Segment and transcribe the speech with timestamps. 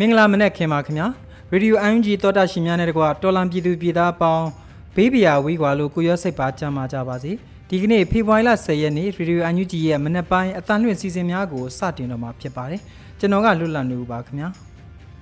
[0.00, 1.06] မင်္ဂလာမနက်ခင်ပါခင်ဗျာ
[1.50, 4.48] ရေဒီယို UNG တောတာရှင်များနဲ့တကွာတော်လံပြည်သူပြည်သားပေါင်း
[4.96, 7.32] ဘေးပရာဝီကွာလို့ကိုရောစိတ်ပါကြမ်းပါကြပါစေ
[7.68, 12.80] ဒီကနေ့ဖေဖော်ဝါရီလ10ရက်နေ့ရေဒီယို UNG ရဲ့မနက်ပိုင်းအတန်လွင့်စီစဉ်များကိုစတင်တော့မှာဖြစ်ပါတယ်
[13.18, 14.48] ကျွန်တော်ကလွတ်လပ်နေဦးပါခင်ဗျာ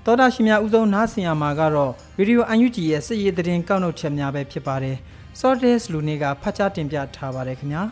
[0.04, 4.96] တောတာရှင်များဥဆုံးနားဆင်ရမှာကတော့ရေဒီယို UNG ရဲ့စစ်ရေးသတင်းကောက်နှုတ်ချက်များပဲဖြစ်ပါတယ်
[5.40, 7.82] Sordes လူနေကဖတ်ကြားတင်ပြထားပါတယ်ခင်ဗျာ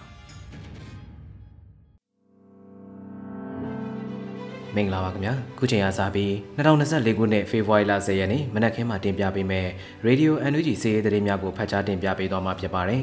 [4.76, 9.68] မင်္ဂလာပါခင်ဗျာခုချိန်အားစပြီး2024ခုနှစ်ဖေဖော်ဝါရီလ10ရက်နေ့မနက်ခင်းမှာတင်ပြပေးမယ်
[10.04, 13.02] ရေဒီယို NUG စီးရီးသတင်းများကိုဖတ်ကြားတင်ပြပေးသွားမှာဖြစ်ပါတယ်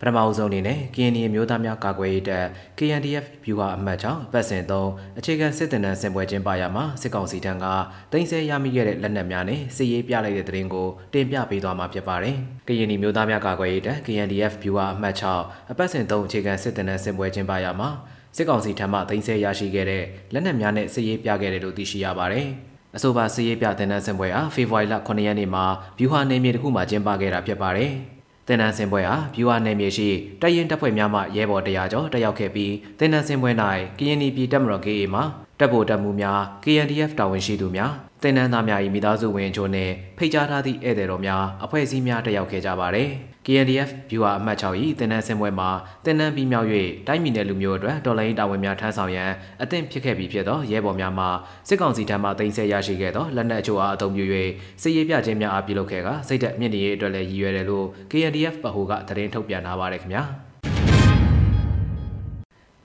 [0.00, 2.44] ပထမအဆုံးအနေနဲ့ KNY မျိုးသားများကာကွယ်ရေးတပ်
[2.78, 7.64] KNDF ဗျူဟာအမှတ်6ပတ်စဉ်3အခြေခံစစ်တပ်နန်းစင်ပွဲကျင်းပရာမှာစစ်ကောင်စီထံက
[8.12, 17.90] တင်ဆက်ရမိခဲ့တဲ့လက်နက်များနဲ့စစ်ရေးပြလိုက်တဲ့သတင်းကိုတင်ပြပေးသွားမှာဖြစ်ပါတယ်။ KNY မျိုးသားများကာကွယ်ရေးတပ် KNDF ဗျူဟာအမှတ်6အပတ်စဉ်3အခြေခံစစ်တပ်နန်းစင်ပွဲကျင်းပရာမှာ
[18.36, 22.46] စစ်ကောင်စီထံမှသိမ်းဆည်းရရှိခဲ့တဲ့လက်နက်များနဲ့စစ်ရေးပြခဲ့တယ်လို့သိရှိရပါတယ်။
[22.96, 25.64] အဆိုပါစစ်ရေးပြတင်နန်းစင်ပွဲဟာဖေဖော်ဝါရီလ9ရက်နေ့မှာ
[25.98, 27.90] ဗျူဟာနယ်မြေတစ်ခုမှာကျင်းပခဲ့တာဖြစ်ပါတယ်။
[28.48, 30.08] တင်နန်းစင်ပွဲဟာဗျူဟာနယ်မြေရှိ
[30.40, 33.50] တပ်ရင်တပ်ဖွဲ့များမှရဲဘော်တရားကျော်တက်ရောက်ခဲ့ပြီးတင်နန်းစင်ပွဲ၌
[33.98, 35.20] ကရင်ပြည်တပ်မတော် KA မှ
[35.60, 43.10] တပ်ဗိုလ်တပ်မှုများ KNDF တာဝန်ရှိသူများတင်နန်းသားများ၏မိသားစုဝင်ချို့နှင့်ဖိတ်ကြားထားသည့်ဧည့်သည်တော်များအဖွဲ့အစည်းများတက်ရောက်ခဲ့ကြပါသည်။
[43.46, 44.64] KNDF ဗျူဟာအမှတ်6၏
[44.98, 45.68] တင်နန်းစင်ပွဲမှာ
[46.04, 46.68] တင်နန်းပြီးမြောက်၍
[47.06, 49.30] တိုင်းပြည်နယ်လူမျိုးအတွက်ဒေါ်လာရင်းတာဝန်များထမ်းဆောင်ရန်
[49.62, 51.26] အသင့်ဖြစ်ခဲ့ပြီးဖြစ်သောရဲဘော်များမှ
[51.68, 54.24] စစ်ကောင်စီထံမှတင်ဆက်ရရှိခဲ့သောလက်နက်အချို့အားအသုံးပြု၍
[54.82, 60.22] စစ်ရေးပြခြင်းများအားပြုလုပ်ခဲ့ကစိတ်သက်မြင့်တည်ရေးအတွက်လည်းရည်ရွယ်တယ်လို့ KNDF ဗဟိုကသတင်းထုတ်ပြန်ထားပါတယ်ခင်ဗျာ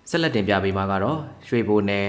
[0.10, 2.08] ဆက်လက်တင်ပြပေးမှာကတော့ရွှေဘိုနယ်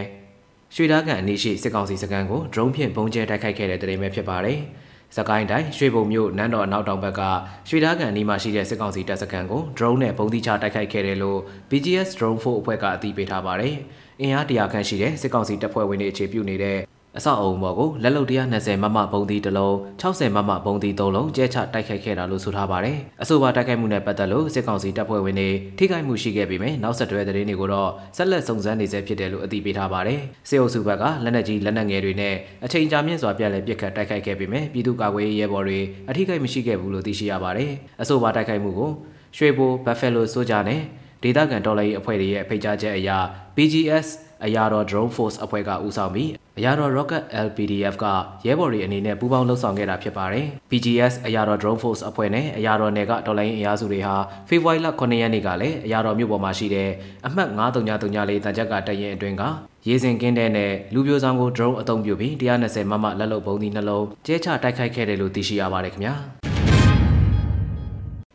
[0.75, 4.61] ရွှေသားကန်အနီးရှိစစ်ကောင်စီစခန်းကို drone ဖြင့်ပုံကျဲတိုက်ခိုက်ခဲ့တဲ့တဲ့ရင်ပဲဖြစ်ပါတယ်။
[5.17, 7.23] စကိုင်းတိုင်းရွှေဘုံမြို့နန်းတော်အနောက်တောင်ဘက်က
[7.69, 11.41] ရွှေသားကန်နီးမှာရှိတဲ့စစ်ကောင်စီတပ်စခန်းကို drone နဲ့ပုံသီးချတိုက်ခိုက်ခဲ့တယ်လို့
[11.71, 13.75] BGS Drone 4အဖွဲ့ကအသိပေးထားပါတယ်။
[14.21, 16.79] အင်အားတရာခန့်ရှိတဲ့စစ်ကောင်စီတပ်ဖွဲ့ဝင်တွေအခြေပြုနေတဲ့
[17.19, 32.35] အဆောက်အုံပေါ်ကိုလက်လုံ120မမဘုံသီးတစ်လုံး60မမဘုံသီး3လုံးကျဲချတိုက်ခိုက်ခဲ့တာလို့ဆိုထားပါတယ်။အဆိုပါတိုက်ခိုက်မှုနဲ့ပတ်သက်လို့စစ်ကောင်စီတပ်ဖွဲ့ဝင်တွေထိခိုက်မှုရှိခဲ့ပေမဲ့နောက်ဆက်တွဲသတင်းတွေကိုတော့ဆက်လက်စုံစမ်းနေဆဲဖြစ်တယ်လို့အသိပေးထားပါတယ်။စစ်အုပ်စုဘက်ကလက်နက်ကြီးလက်နက်ငယ်တွေနဲ့
[32.65, 35.79] အချိန်ကြာမြင့်စွာပြက်လက်ပစ်ခတ်တိုက်ခိုက်ခဲ့ပေမဲ့ပြည်သူ့ကာကွယ်ရေးရဲဘော်တွေ
[36.11, 37.71] အထိခိုက်မရှိခဲ့ဘူးလို့သိရှိရပါတယ်။
[38.03, 38.91] အဆိုပါတိုက်ခိုက်မှုကို
[39.37, 40.81] ရွှေဘိုဘတ်ဖယ်လိုဆိုကြနဲ့
[41.23, 43.11] ဒေသခံတော်လှန်ရေးအဖွဲ့တွေရဲ့ဖိတ်ကြားချက်အရ
[43.57, 44.07] BGS
[44.45, 48.07] အရာတော် Drone Force အဖွဲ့ကဦးဆောင်ပြီး အရာတော် Rocket LPDF က
[48.47, 54.15] ရဲဘော်တွေအနေနဲ့ပူးပေါင်းလှုပ်ဆောင်ခဲ့တာဖြစ်ပါတယ်။ BGS အရာတော် Drone Force အဖွဲ့နဲ့အရာတော်နယ်ကတော်လိုင်းအင်အားစုတွေဟာ
[54.49, 56.91] ဖေဖော်ဝါရီလ9ရက်နေ့ကလည်းအရာတော်မြို့ပေါ်မှာရှိတဲ့
[57.27, 59.43] အမှတ်9334တန်ချက်ကတရင်အတွင်းက
[59.89, 62.33] ရေစင်ကင်းတဲ့နဲ့လူပြိုဆောင်ကို drone အသုံးပြုပြီး
[62.65, 66.17] 120မမလက်လုံပုံးသီးနှလုံးကျဲချတိုက်ခိုက်ခဲ့တယ်လို့သိရှိရပါတယ်ခင်ဗျာ။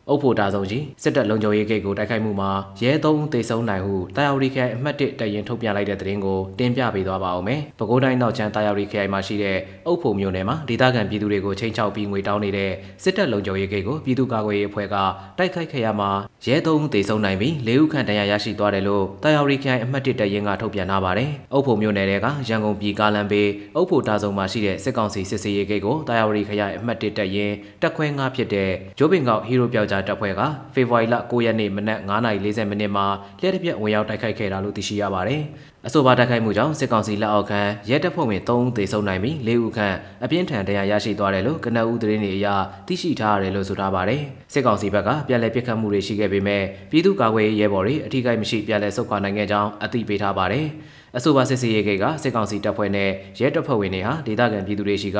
[0.08, 2.50] အုပ်ဖို့တာဆုံးကြီးစစ်တပ်လုံခြုံရေးဂိတ်ကိုတိုက်ခိုက်မှုမှာ
[2.82, 12.70] ရဲသုံးဦးသေဆုံးနိုင်ဟုတာယာဝတီခရိုင်အမှတ်1တရင်ထုတ်ပြန်လိုက်တဲ့သတင်းကိုတင်ပြပေးသွားပါအောင်မယ်။ပဲခူးတိုင်းနောက်ချမ်းတာယာဝတီခရိုင်မှာရှိတဲ့အုပ်ဖို့မြို့နယ်မှာဒေသခံပြည်သူတွေကိုချိန်ချောက်ပြီးငွေတောင်းနေတဲ့
[13.02, 14.96] စစ်တပ်လုံခြုံရေးဂိတ်ကိုပြည်သူ့ကာကွယ်ရေးအဖွဲ့က
[15.38, 16.10] တိုက်ခိုက်ခဲ့ရမှာ
[16.46, 27.52] ရဲသုံးဦးသေဆုံးနိုင်ပြီး၄ဦးခန့်ဒဏ်ရာရရှိသွားတယ်လို့တာယာဝတီခရိုင်အမှတ်1တရင်ကထုတ်ပြန်ထားပါတယ်။အုပ်ဖို့မြို့နယ်တွေကရန်ကုန်ပြည်ကားလမ်းဘေးအုပ်ဖို့တာဆုံးမှာရှိတဲ့စစ်ကောင်စီစစ်စေးရေးဂိတ်ကိုတာယာဝတီခရိုင်အမှတ်1တရင်
[27.82, 30.40] တက်ခွဲငါဖြစ်တဲ့ဂျိုးပင်ကောက်ဟီရိုပြောက်ကြားတပ်ဖွဲ့က
[30.74, 33.06] ဖေဖော်ဝါရီလ9ရက်နေ့မနက်9:40မိနစ်မှာ
[33.40, 35.42] လျှက်တစ်ပြက်ဝင်ရောက်တိုက်ခိုက်ခဲ့တာလို့သိရှိရပါတယ်။
[35.86, 37.60] အဆိုပါတိုက်ခိုက်မှုကြောင့်စစ်ကောင်စီလက်အောက်ခံ
[37.90, 42.48] ရဲတပ်ဖွဲ့ဝင်3ဦးသေဆုံးနိုင်ပြီး4ဦးခန့်အပြင်းထန်ဒဏ်ရာရရှိသွားတယ်လို့ကနအူးသတင်းတွေအရ
[42.86, 44.22] သိရှိထားရတယ်လို့ဆိုထားပါတယ်။
[44.52, 50.66] စစ်ကောင်စီဘက်ကပြန်လည်ပစ်ခတ်မှုတွေရှိခဲ့ပေမဲ့ပြည်သူ့ကာကွယ်ရေးရဲဘော်တွေအထူးကိမရှိပြန်လည်ဆုတ်ခွာနိုင်ခဲ့ကြောင်းအသိပေးထားပါတယ်။
[51.16, 53.10] အဆိုပါစစ်စီရေးဂိတ်ကစစ်ကောင်စီတပ်ဖွဲ့နဲ့
[53.40, 55.18] ရဲတပ်ဖွဲ့ဝင်တွေဟာဒေသခံပြည်သူတွေရှိက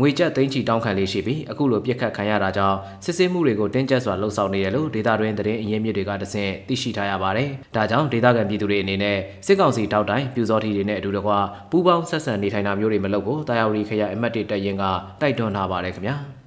[0.00, 11.32] ငွေကျပ်သိန်းချီတောင်းခံလေးရှိပြီးအခုလိုပြစ်ခတ်ခံရတာကြောင့်စစ်ဆေးမှုတွေကိုတင်းကျပ်စွာလှုံ့ဆော်နေတယ်လို့ဒေသတွင်းသတင်းအရင်းမြစ်တွေကတဆင့်သိရှိထားရပါတယ်။ဒါကြောင့်ဒေသခံပြည်သူတွေအနေနဲ့စစ်ကောင်စီတောက်တိုင်းပြူစောထီတွေနဲ့အတူတကွ
[11.70, 14.84] ပူးပေါင်းဆက်ဆံနေထိုင်တာမျိုးတွေမလုပ်ဖို့တာယာဝတီခရိုင်အမတ်တွေတက်ရင်က
[15.20, 16.18] တိုက်တွန်းထားပါတယ်ခင်ဗျာ။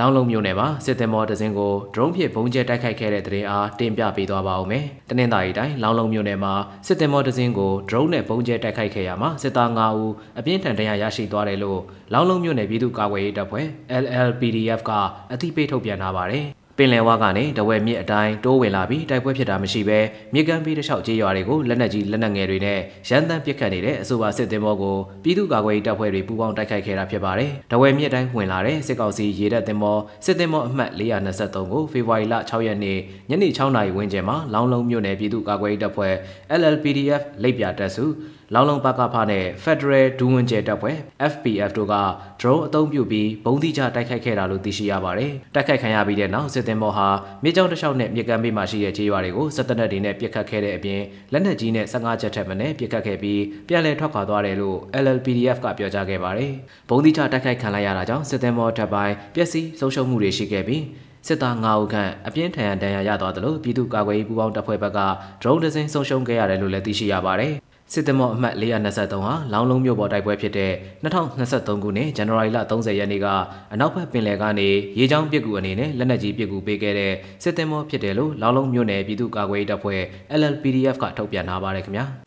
[0.00, 6.54] လောင်းလုံးမြို့နယ်မှာစစ်သည်မော်တစင်းကို drone ဖြင့်ဘုံကျဲတိုက်ခိုက်ခဲ့တဲ့တဲ့ရင်အားတင်ပြပေးသွားပါဦးမယ်။တနင်္သာရီတိုင်းလောင်းလုံးမြို့နယ်မှာ
[6.86, 11.80] စစ်သည်မော်တစင်းကို drone နဲ့ဘုံကျဲတိုက်ခိုက်ခဲ့ရမှာစစ်သား9ဦးအပြင်းထန်ဒဏ်ရာရရှိသွားတယ်လို့
[12.12, 13.66] လောင်းလုံးမြို့နယ်ပြည်သူ့ကာကွယ်ရေးတပ်ဖွဲ့
[14.02, 14.90] LLPDF က
[15.32, 16.46] အသိပေးထုတ်ပြန်ထားပါတယ်။
[16.78, 19.98] ပင်လယ်ဝါကနေတဝဲမြစ်အတိုင်းတိုးဝင်လာပြီးတိုက်ပွဲဖြစ်တာမရှိဘဲ
[20.32, 22.78] မြေကမ်းပြီးတစ်လျှောက်ကြေးရွာတွေကိုလက်နက်ကြီးလက်နက်ငယ်တွေနဲ့
[23.08, 32.98] ရန်တမ်းပစ်ခတ်နေတဲ့အဆိုပါစစ်သည်မောကိုပြည်သူ့ကာကွယ်ရေးတပ်ဖွဲ့တွေပူးပေါင်းတိုက်ခိုက်ခဲ့တာဖြစ်ပါတယ်။တဝဲမြစ်တိုင်းဝင်လာတဲ့စစ်ကောင်စီရေတပ်သင်္ဘောစစ်သင်္ဘောအမှတ်423ကိုဖေဖော်ဝါရီလ6ရက်နေ့
[33.28, 36.14] ညနေ6နာရီဝန်းကျင်မှာလောင်းလုံးမြို့နယ်ပြည်သူ့ကာကွယ်ရေးတပ်ဖွဲ့
[36.60, 38.04] LLPDF လိပ်ပြတပ်စု
[38.54, 40.96] လောင်းလုံးပကဖနဲ့ Federal ဒူးဝင်းကျဲတပ်ဖွဲ့
[41.32, 41.94] FPF တို့က
[42.40, 47.08] drone အသုံးပြုပြီးဘုံတိကျတိုက်ခိုက်ခဲ့တာလို့သိရှိရပါတယ်။တိုက်ခိုက်ခံရပြီးတဲ့နောက်စစ်သည်မောဟာ
[47.42, 51.02] မြေကြောင်းတစ်လျှောက်နဲ့မြေကမ်းဘေးမှာရှိတဲ့ခြေရွာတွေကိုစစ်တပ်တွေနဲ့ပစ်ခတ်ခဲ့တဲ့အပြင်
[51.32, 56.52] လက်နက်ကြီးနဲ့15ချက်ထက်မနည်းပစ်ခတ်ခဲ့ပြီးပြန်လည်ထွက်ခွာသွားတယ်လို့ LLPDF ကပြောကြားခဲ့ပါတယ်။
[56.88, 60.82] ဘုံတိကျတိုက်ခိုက်ခံလိုက်ရတာကြောင့်စစ်သည်မောထပ်ပိုင်းပျက်စီးဆုံးရှုံးမှုတွေရှိခဲ့ပြီး
[61.26, 65.00] စစ်သား9ဦးခန့်အပြင်းထန်ဒဏ်ရာရသွားတယ်လို့ပြည်သူ့ကာကွယ်ရေးပူးပေါင်းတပ်ဖွဲ့ဘက်က
[65.42, 67.54] drone ဒဇင်းဆုံးရှုံးခဲ့ရတယ်လို့လည်းသိရှိရပါတယ်။
[67.92, 70.72] စစ်တမော့အမှတ်423ဟာလောင်းလုံးမြို့ပေါ်တိုက်ပွဲဖြစ်တဲ့
[71.02, 73.26] 2023ခုနှစ်ဇန်နဝါရီလ30ရက်နေ့က
[73.72, 74.68] အနောက်ဘက်ပင်လယ်ကနေ
[74.98, 77.12] ရေကြောင်းပစ်ကူအနေနဲ့လက်နက်ကြီးပစ်ကူပေးခဲ့တဲ့
[77.42, 80.00] စစ်တမော့ဖြစ်တယ်လို့လောင်းလုံးမြို့နယ်ပြည်သူ့ကာကွယ်ရေးတပ်ဖွဲ့
[80.40, 82.06] LLPDF ကထုတ်ပြန်ထားပါတယ်ခင်ဗျာ။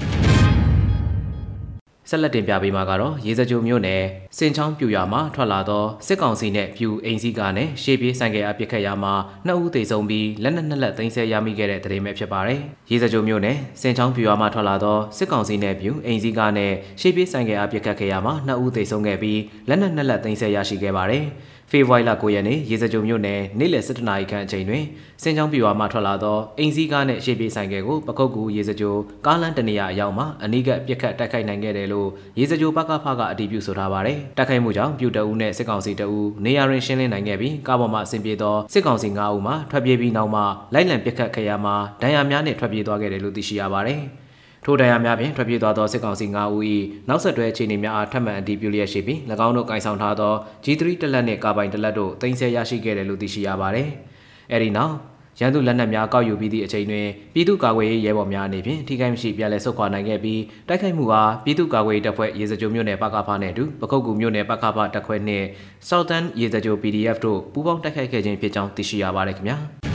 [2.11, 4.03] ဆက်လက်တင်ပြပေးမှာကတော့ရေစကြိုမျိုးနယ်
[4.37, 9.13] စင်ချောင်းပြူရွာမှာထွက်လာသောစစ်ကောင်စီနဲ့ပြူအိမ်စီးကားနဲ့ရှေ့ပြေးဆိုင်ကယ်အပစ်ခတ်ရာမှာ
[9.45, 12.59] နှစ်ဦးသေဆုံးပြီးလက်နက်နှစ်လက်သိမ်းဆည်းရမိခဲ့တဲ့တဲ့ရင်ပဲဖြစ်ပါတယ်။
[12.89, 16.71] ရေစကြိုမျိုးနယ်စင်ချောင်းပြူရွာမှာထွက်လာသောစစ်ကောင်စီနဲ့ပြူအိမ်စီးကားနဲ့
[17.01, 19.39] ရှေ့ပြေးဆိုင်ကယ်အပစ်ခတ်ခဲ့ရာမှာနှစ်ဦးသေဆုံးခဲ့ပြီး
[19.69, 21.25] လက်နက်နှစ်လက်သိမ်းဆည်းရရှိခဲ့ပါတယ်။
[21.71, 24.83] ဖေဖော်ဝါရီလ9ရက်နေ့ရေစကြုံမြို့နယ်နေ့လယ်7:00နာရီခန့်အချိန်တွင်
[25.21, 28.95] စင်ချောင်းပြွာမှထွက်လာသောအင်စည်းကားနှင့်ရှေ့ပြေးဆိုင်ကယ်ကိုပခုတ်ကူရေစကြို
[29.25, 40.41] ကားလမ်းတနေရအရောက်မှာအနီးကပ်ပြစ်ခတ်တိုက်ခိုက်နိုင်ခဲ့တယ်လို့ရေစကြိုပကဖကအတည်ပြုဆိုထားပါတယ်။တိုက်ခိုက်မှုကြောင့်ပြူတအူးနဲ့စစ်ကောင်စီတအူးနေရာတွင်ရှင်းလင်းနိုင်ခဲ့ပြီးကားပေါ်မှဆင်ပြေသောစစ်ကောင်စီ9ဦးမှထွက်ပြေးပြီးနောက်မှ
[40.73, 44.01] လိုက်လံပြစ်ခတ်ခဲ့ရမှာဒဏ်ရာများနဲ့ထွက်ပြေးသွားခဲ့တယ်လို့သိရှိရပါတယ်။
[44.69, 46.63] ထိုတရားများဖြင့်ထွက်ပြေးသွားသောစစ်ကောင်စီ9ဦး၏
[47.09, 50.33] နောက်ဆက်တွဲအခြေအနေများအားထပ်မံအတည်ပြုလျက်ရှိပြီး၎င်းတို့ကင်ဆောင်ထားသော
[50.63, 53.89] G3 တလက်နှင့်ကာပိုင်တလက်တို့တင်ဆက်ရရှိခဲ့တယ်လို့သိရှိရပါသည်။
[54.51, 54.93] အဲဒီနောက်
[55.39, 65.45] ရန်သူလက်နက်များကောက်ယူပြီးသည့်အချိန်တွင်ပြည်သူ့ကာကွယ်ရေးရဲဘော်များအနေဖြင့်ထိခိုက်မရှိပြန်လည်ဆုတ်ခွာနိုင်ခဲ့ပြီးတိုက်ခိုက်မှုအားပြည်သူ့ကာကွယ်ရေးတပ်ဖွဲ့ရေစကြိုမြို့နယ်ပကဖနှင့်အတူပခုတ်ကူမြို့နယ်ပကဖတပ်ခွဲနှင့်
[65.89, 69.59] Southern ရေစကြို PDF တို့ပူးပေါင်းတိုက်ခိုက်ခဲ့ခြင်းဖြစ်ကြောင်းသိရှိရပါတယ်ခင်ဗျာ။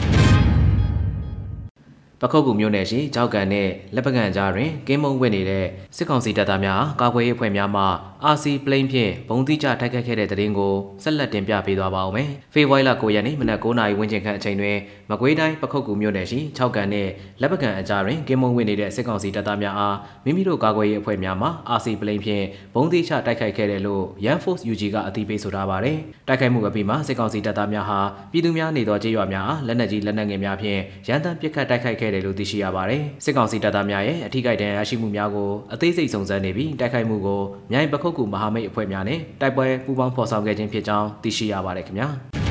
[2.21, 5.65] ပခုတ်ကူမြို့နယ်ရှိကြောက်ကန်နဲ့လက်ပကံကြားတွင်ကင်းမုံဝင်နေတဲ့
[5.95, 7.83] စစ်ကောင်စီတပ်သားများကာကွယ်ရေးအဖွဲ့များမှ
[8.33, 10.73] RC plane ဖြင့်ဘုံတိကျတိုက်ခတ်ခဲ့တဲ့တဲ့ရင်ကို
[11.03, 14.77] ဆက်လက်တင်ပြပေးသွားပါဦးမယ်။ဖေဖော်ဝါရီလ9ရက်နေ့မနက်9:00နာရီဝန်းကျင်ခန့်အချိန်တွင်
[15.09, 17.07] မကွေးတိုင်းပခုတ်ကူမြို့နယ်ရှိကြောက်ကန်နဲ့
[17.41, 22.45] လက်ပကံအကြားတွင်ကင်းမုံဝင်နေတဲ့စစ်ကောင်စီတပ်သားများအားမိမိတို့ကာကွယ်ရေးအဖွဲ့များမှ RC plane ဖြင့်
[22.75, 27.99] ဘုံတိကျတိုက်ခိုက်ခဲ့တယ်လို့ Yan Force UG ကအသိပေးဆိုထားပါတယ်။တိုက်ခိုက်မှုအပြီးမှာစစ်ကောင်စီတပ်သားများဟာ
[28.31, 37.41] ပြည်သူများနေသောကြေးရွာများအားလက်နက်ကြီးလက်နက်ငယ်များဖြင့်ရန်တမ်းပစ်ခတ်တိုက်ခိုက်ခဲ့တယ်လို့သိရှိရပါတယ်။စစ်ကောင်စီတပ်သားများရဲ့အထိကိဒဏ်ရာရှိမှုများကိုအသေးစိတ်စုံစမ်းနေပြီးတိုက်ခိုက်မှုကို
[37.71, 42.09] မြိုင်ပခုတ်ကူမဟာမိတ်အဖွဲ့များနဲ့တိုက်ပွဲပူးပေါင်းဖော်ဆောင်ခဲ့ခြင်းဖြစ်ကြောင်းသိရှိရပါတယ်ခင်ဗျာ။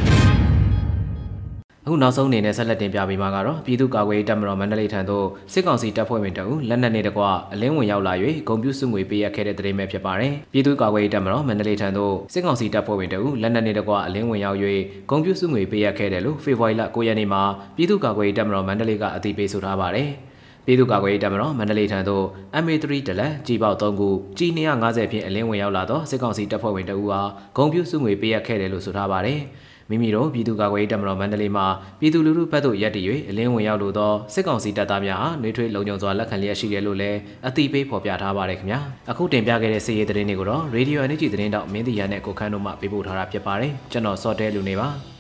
[1.87, 7.23] အခုနောက်ဆုံးအနေနဲ့ဆက်လက်တင်ပြပေးမှာကတော့ပြည်သူ့ကာကွယ်ရေးတပ်မတော်မန္တလေးထံသို့စစ်ကောင်စီတပ်ဖွဲ့ဝင်တအုပ်လက်နက်နဲ့တကွ
[7.53, 8.15] အလင်းဝင်ရောက်လာ၍
[8.49, 14.59] ဂုံပြူစုငွေပေးရခဲ့တဲ့တဲ့မဲ့ဖြစ်ပါတယ်။ပြည်သူ့ကာကွယ်ရေးတပ်မတော်မန္တလေးထံသို့စစ်ကောင်စီတပ်ဖွဲ့ဝင်တအုပ်လက်နက်နဲ့တကွအလင်းဝင်ရောက်၍
[15.11, 17.43] ဂုံပြူစုငွေပေးရခဲ့တယ်လို့ဖေဖော်ဝါရီလ9ရက်နေ့မှာ
[17.77, 20.11] ပြည်သူ့ကာကွယ်ရေးတပ်မတော်မန္တလေးကအသိပေးဆိုထားပါတယ်။
[20.67, 22.25] ပြည်သူ့ကာကွယ်ရေးတပ်မတော်မန္တလေးထံသို့
[22.63, 29.41] MA3 တလက်ကြီးပေါက်3ခုကြီး250ဖြင့်အလင်းဝင်ရောက်လာသောစစ်ကောင်စီတပ်ဖွဲ့ဝင်တအူအားဂုံပြူစုငွေပေးရခဲ့တယ်လို့ဆိုထားပါတယ်။
[29.91, 31.67] မိမိတို့ပြည်သူ့ကာကွယ်ရေးတပ်မတော်မန္တလေးမှာ
[32.01, 37.19] ပြည်သူလူထုဘက်သို့ရပ်တည်၍အလင်းဝင်ရောက်လိုသောစစ်ကောင်စီတပ်သားများဟာနှွေးထွေးလုံခြုံစွာလက်ခံလျက်ရှိတယ်လို့လည်း
[37.49, 38.81] အသိပေးဖော်ပြထားပါတယ်ခင်ဗျာ
[39.11, 45.14] အခုတင်ပြခဲ့တဲ့စီးရီးသတင်းတွေကိုတော့ Radio Energy သတင်းတောက်မင်းတီရနဲ့ကိုခန်းတို့မှပေးပို့ထားတာဖြစ်ပါတယ်ကျွန်တော်စောတဲလူနေပါ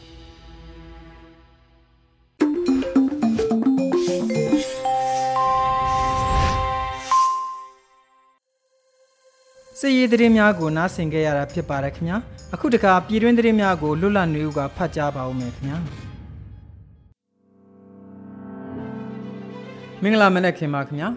[9.86, 12.18] စစ်ရေးသတင်းများကိုနားဆင်ကြရတာဖြစ်ပါတယ်ခင်ဗျာ
[12.54, 15.78] အခုတခါပြည်တွင်းသတင်းများကိုလွတ်လပ်နေဦးကဖတ်ကြားပါဦးမယ်ခင်ဗျာ
[20.02, 21.08] မင်္ဂလာမနက်ခင်ပါခင်ဗျာ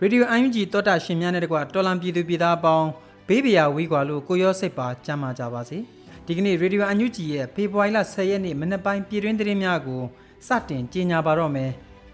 [0.00, 2.88] ရေဒီယိုအန်ယူဂျီတောတာရှင်များနဲ့တကွတော်လံပြည်သူပြည်သားအပေါင်း
[3.28, 5.78] ဘေးပရာဝီကွာလို့ကိုရောစိတ်ပါကြမ်းမာကြပါစေ
[6.26, 10.02] ဒီကနေ့ရေဒီယိုအန်ယူဂျီရဲ့ဖေဖော်ဝါရီလ10ရက်နေ့မနက်ပိုင်းပြည်တွင်းသတင်းများကို
[10.48, 11.70] စတင်ကြေညာပါတော့မယ်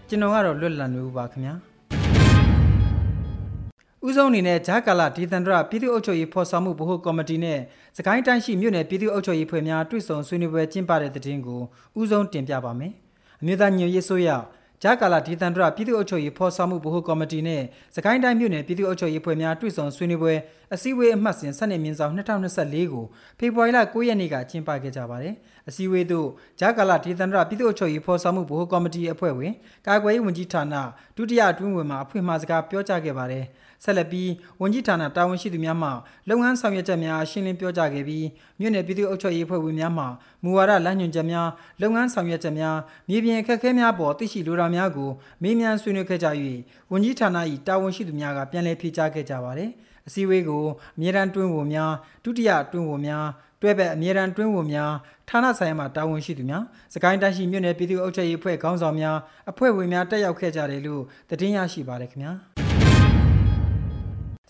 [0.09, 1.70] ကျွန်တော်ကတော့လွတ်လပ်နေဦးပါခင်ဗျာ
[4.07, 7.59] ဦးဆုံးအနေနဲ့ဂျာကာလာဒီသန္တရပြည်သူ့အုပ်ချုပ်ရေးဖော်ဆောင်မှုဗဟိုကော်မတီနဲ့
[7.97, 11.61] စကိုင်းတိုင်းရှိမြို့နယ်ပြည်သူ့အုပ်ချုပ်ရေးဖွဲ့များတွေ့ဆုံဆွေးနွေးပွဲကျင်းပတဲ့တဲ့တင်ကို
[11.99, 12.91] ဦးဆုံးတင်ပြပါမယ်။
[13.41, 14.29] အမျိုးသားညွရေးဆိုရ
[14.83, 17.61] ဂျာကာလာဒီတန်တရပြည်သူ့အုပ်ချုပ်ရေးဖော်ဆောင်မှုဗဟိုကော်မတီနဲ့
[17.95, 20.33] စကိုင်းတိုင်းမြို့နယ်ပြည်သူ့အုပ်ချုပ်ရေးဖွဲ့များတွေ့ဆုံဆွေးနွေးပွဲ
[20.73, 23.05] အစည်းအဝေးအမှတ်စဉ်ဆက်နေမြင့်ဆောင်2024ကို
[23.39, 25.35] ဖေဖော်ဝါရီလ9ရက်နေ့ကကျင်းပခဲ့ကြပါတယ်။
[25.69, 26.27] အစည်းအဝေးသို့
[26.59, 29.53] ဂျာကာလာဒီတန်တရပြည်သူ့အုပ်ချုပ်ရေးဖော်ဆောင်မှုဗဟိုကော်မတီအဖွဲ့ဝင်
[29.87, 30.75] ကာကွယ်ရေးဝန်ကြီးဌာန
[31.15, 33.45] ဒုတိယအတွင်းဝင်မှအဖွင့်မှာစကားပြောကြားခဲ့ပါတယ်။
[33.83, 34.29] ဆက်လက်ပြီး
[34.61, 35.89] ဝန်ကြီးဌာနတာဝန်ရှိသူများမှ
[36.29, 38.25] လုပ်ငန်းဆောင်ရွက်ချက်များရှင်းလင်းပြောကြားခဲ့ပြီး
[38.59, 40.05] မြို့နယ်ပြည်သူ့အုပ်ချုပ်ရေးဖွဲ့ဝင်များမှ
[40.43, 41.49] မူဝါဒလမ်းညွှန်ချက်များ
[41.81, 42.77] လုပ်ငန်းဆောင်ရွက်ချက်များ
[43.09, 45.09] မြေပြင်အခက်အခဲများပေါ်သိရှိလိုတာများကို
[45.41, 46.27] မေးမြန်းဆွေးနွေးခဲ့ကြ၍
[46.91, 47.37] ဝန်ကြီးဌာန၏
[47.67, 49.71] တာဝန်ရှိသူများကပြန်လည်ဖြေကြားခဲ့ကြပါသည်
[50.07, 50.63] အစည်းအဝေးကို
[50.95, 51.91] အမြဲတမ်းတွင်းဝင်များ
[52.23, 53.27] ဒုတိယတွင်းဝင်များ
[53.61, 54.91] တွဲဘက်အမြဲတမ်းတွင်းဝင်များ
[55.31, 59.17] ဌာနဆိုင်ရာမှတာဝန်ရှိသူများစကိုင်းတိုင်းရှိမြို့နယ်ပြည်သူ့အုပ်ချုပ်ရေးအဖွဲ့ခေါင်းဆောင်များ
[59.51, 62.33] အဖွဲ့ဝင်များတက်ရောက်ခဲ့ကြတယ်လို့သတင်းရရှိပါတယ်ခင်ဗျာ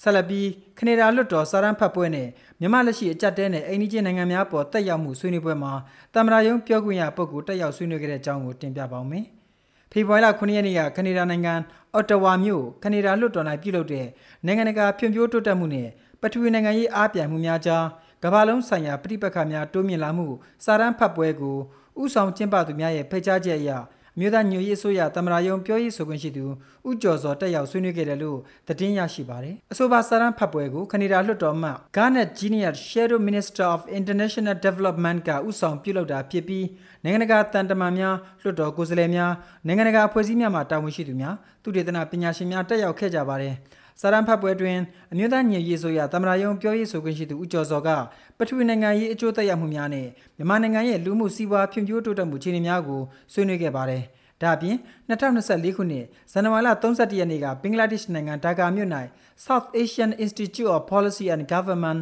[0.02, 0.48] ဆက်လက်ပြီး
[0.80, 2.28] ကနေဒါလွတ်တော်စာရန်ဖတ်ပွဲနဲ့
[2.60, 5.74] မြန်မာလက်ရှိအကြက်တဲနဲ့အိန္ဒိချင်းနိုင်ငံများပေါ်တက်ရောက်မှုဆွေးနွေးပွဲမှာ
[6.14, 9.26] တမရာယုံပြောခွင့်ရပုဂ္ဂိုလ်တက်ရောက်ဆွေးနွေးခဲ့တဲ့အကြောင်းကိုတင်ပြပါောင်းမယ်။
[9.92, 11.54] ဖေဖော်ဝါရီလ9ရက်နေ့ကကနေဒါနိုင်ငံ
[11.94, 14.08] အော်တဝါမြို့ကနေဒါလွတ်တော်၌ပြုလုပ်တဲ့
[14.46, 15.88] နိုင်ငံတကာဖြန့်ဖြိုးတိုးတက်မှုနဲ့
[16.22, 17.86] ပထဝီနိုင်ငံရေးအားပြိုင်မှုများကြား
[18.24, 20.28] ကမ္ဘာလုံးဆိုင်ရာပြည်ပခါများတိုးမြင့်လာမှု
[20.66, 21.58] စာရန်ဖတ်ပွဲကို
[22.02, 23.72] ဥဆောင်ကျင်းပသူများရဲ့ဖိတ်ကြားချက်အရ
[24.20, 26.46] မြို့သားညွေရေးဆိုရသမရာယုံပြောရေးဆိုခွင့်ရှိသူ
[26.90, 28.38] ဥကျော်စောတက်ရောက်ဆွေးနွေးခဲ့တယ်လို့
[28.68, 36.66] သတင်းရရှိပါတယ်။အဆိုပါစာရန်ဖတ်ပွဲကိုကနေဒါလွှတ်တော်မှ Garnet Genius Shadow Minister of International Development ကဥဆောင်ပြုလုပ်တာဖြစ်ပြီး
[37.04, 39.32] နိုင်ငံတကာတန်တမန်များလွှတ်တော်ကိုယ်စားလှယ်များ
[39.66, 43.56] နိုင်ငံတကာအဖွဲ့အစည်းများမှတာဝန်ရှိသူများသူတေသနပညာရှင်များတက်ရောက်ခဲ့ကြပါတယ်။
[44.00, 44.78] စာရန်ဖတ်ပွဲတွင်
[45.12, 47.90] အမျိုးသားညီရေးဆိုရသမရာယုံပြောရေးဆိုခွင့်ရှိသူဦးကျော်စောက
[48.38, 50.08] ပထဝီနိုင်ငံရေးအကျိုးသက်ရောက်မှုများနဲ့
[50.38, 53.02] မြန်မာနိုင်ငံရဲ့လူမှုစီးပွားဖွံ့ဖြိုးတိုးတက်မှုအခြေအနေများကို
[53.34, 54.04] ဆွေးနွေးခဲ့ပါတယ်။
[54.42, 54.76] ဒါ့အပြင်
[55.10, 58.90] 2024ခုနှစ်ဇန်နဝါရီလ31ရက်နေ့ကဘင်္ဂလားဒေ့ရှ်နိုင်ငံဒါကာမြို့၌
[59.46, 62.02] South Asian Institute of Policy and Government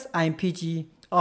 [0.00, 0.62] SIPG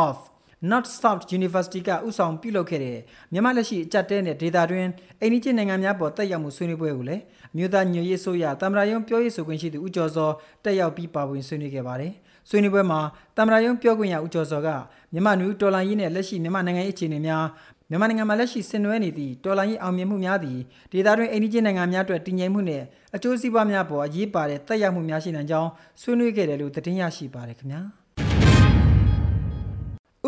[0.04, 0.16] of
[0.62, 2.98] North South University ကဥဆောင်ပြုလုပ်ခဲ့တဲ့
[3.32, 4.88] မြန်မာလက်ရှိအကြက်တဲနဲ့ဒေတာတွင်
[5.22, 7.22] အိန္ဒိချင်းနိုင်ငံများပေါ်တက်ရောက်မှုဆွေးနွေးပွဲကိုလည်း
[7.58, 10.32] မြို့သားညွရေးဆိုရတမရာယုံပြောရေးဆိုခွင့်ရှိသူဦးကျော်စော
[10.64, 12.14] တက်ရောက်ပြီးပါဝင်ဆွေးနွေးခဲ့ပါတယ်။
[12.50, 13.00] ဆွေးနွေးပွဲမှာ
[13.38, 14.68] တမရာယုံပြောခွင့်ရဦးကျော်စောက
[15.14, 17.46] မြန်မာနယူးတော်လိုင်းရေးနဲ့လက်ရှိမြန်မာနိုင်ငံရေးအခြေအနေများ
[17.90, 20.60] မြန်မာနိုင်ငံမှာလက်ရှိဆင်နွှဲနေသည့်တော်လိုင်းရေးအောင်မြင်မှုများသည်
[20.92, 22.86] ဒေသတွင်းအိန္ဒိချင်းနိုင်ငံများအတွက်တည်ငြိမ်မှုနှင့်
[23.16, 25.70] အကျိုးစီးပွားများပေါ်အရေးပါတဲ့တက်ရောက်မှုများရှိနိုင်ကြောင်း
[26.02, 27.82] ဆွေးနွေးခဲ့တယ်လို့သတင်းရရှိပါတယ်ခင်ဗျာ။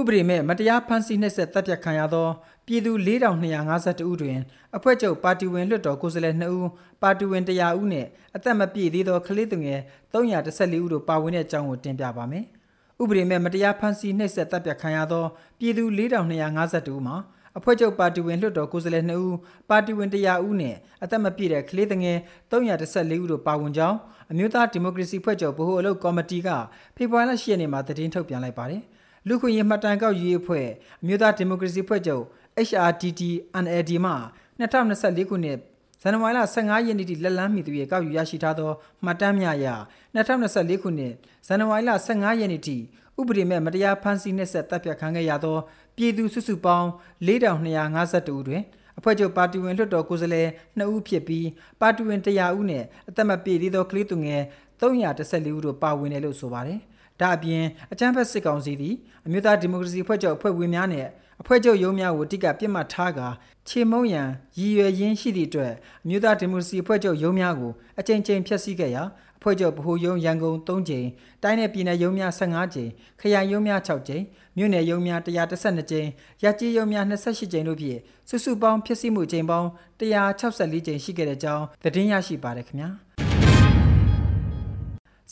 [0.02, 2.28] ဥပဒေမဲ့မတရားဖမ်းဆီးနှိပ်စက်တပ်ဖြတ်ခံရသော
[2.66, 4.40] ပြည်သူ4252ဦးတွင်
[4.76, 6.70] အဖွဲ့ချုပ်ပါတီဝင်လွှတ်တော်ကိုယ်စားလှယ်2ဦး
[7.02, 8.06] ပါတီဝင်100ဦးနဲ့
[8.36, 9.80] အသက်မပြည့်သေးသောကလေးသူငယ်
[10.14, 12.46] 314ဦးတို့ပါဝင်တဲ့အကြောင်းကိုတင်ပြပါမယ်။
[13.02, 15.26] ဥပဒေမဲ့မတရားဖမ်းဆီးနှိပ်စက်တပ်ဖြတ်ခံရသော
[15.60, 17.16] ပြည်သူ4252ဦးမှာ
[17.58, 19.36] အဖွဲ့ချုပ်ပါတီဝင်လွှတ်တော်ကိုယ်စားလှယ်2ဦး
[19.70, 22.18] ပါတီဝင်100ဦးနဲ့အသက်မပြည့်တဲ့ကလေးငယ်
[22.52, 23.98] 314ဦးတို့ပါဝင်ကြောင်း
[24.32, 26.50] အမျိုးသားဒီမိုကရေစီဖွဲ့ချုပ်ဗဟိုအလုပ်ကော်မတီက
[26.96, 28.84] ဖေဖော်ဝါရီလ10ရက်နေ့မှာသတင်းထုတ်ပြန်လိုက်ပါတယ်။
[29.28, 30.68] လူခွင့်ရေးမှတ်တမ်းကောက်ယူရေးအဖွဲ့
[31.02, 32.24] အမျိုးသားဒီမိုကရေစီဖွဲ့ချုပ်
[32.68, 33.22] HRDT
[33.64, 34.14] NLD မှ
[34.60, 35.58] 2024ခုနှစ်
[36.02, 38.72] ဇန်နဝါရီလ15ရက်နေ့ထိလက်လန်းမီသူရဲ့ကောက်ယူရရှိထားသော
[39.06, 39.68] မှတ်တမ်းများအရ
[40.16, 41.14] 2024ခုနှစ်
[41.48, 42.78] ဇန်နဝါရီလ15ရက်နေ့ထိ
[43.20, 45.58] ဥပဒေမဲ့မတရားဖမ်းဆီးနှိပ်စက်တပ်ဖြတ်ခံခဲ့ရသော
[45.96, 46.88] ပြည်သူစုစုပေါင်း
[47.28, 48.64] 4252ဦးတွင်
[48.98, 50.50] အဖွဲ့ချုပ်ပါတီဝင်လွှတ်တော်ကိုယ်စားလှယ်
[50.80, 51.48] 2ဦးဖြစ်ပြီး
[51.82, 54.42] ပါတီဝင်100ဦးနဲ့အသက်မပြည့်သေးသောကလေးသူငယ်
[54.82, 56.80] 314ဦးတို့ပါဝင်တယ်လို့ဆိုပါတယ်
[57.20, 61.08] ဒါအပြင်အကြမ်းဖက်စစ်ကောင်စီသည်အမျိုးသားဒီမိုကရေစီအဖွဲ့ချုပ်အဖွဲ့ဝင်များနဲ့
[61.42, 63.28] အဖွဲ့ချုပ်ရုံးများကိုတိကပြစ်မှတ်ထားကာ
[63.68, 69.04] ခြေမုံရန်ရည်ရွယ်ရင်းရှိသည့်အတွက်အမျိုးသားဒီမိုကရေစီအဖွဲ့ချုပ်ရုံးများကိုအကြိမ်ကြိမ်ဖျက်ဆီးခဲ့ရာ
[69.38, 71.08] အဖွဲ့ချုပ်ဗဟိုရုံးရန်ကုန်3ကြိမ်
[71.44, 72.90] တိုင်းနယ်ပြည်နယ်ရုံးများ15ကြိမ်
[73.22, 74.24] ခရိုင်ရုံးများ6ကြိမ်
[74.58, 76.08] မြို့နယ်ရုံးများ112ကြိမ်
[76.44, 78.00] ရပ်ကျေးရုံးများ28ကြိမ်တို့ဖြင့်
[78.30, 79.68] စုစုပေါင်းဖျက်ဆီးမှုကြိမ်ပေါင်း
[80.00, 82.90] 164ကြိမ်ရှိခဲ့တဲ့အကြောင်းသတင်းရရှိပါတယ်ခင်ဗျာ